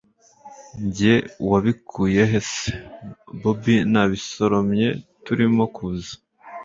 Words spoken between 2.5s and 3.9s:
se!? bobi